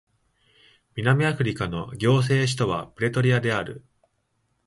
[0.95, 3.85] 南アフリカの行政首都はプレトリアである